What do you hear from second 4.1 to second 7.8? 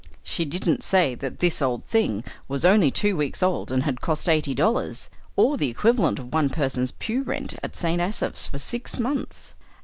eighty dollars, or the equivalent of one person's pew rent at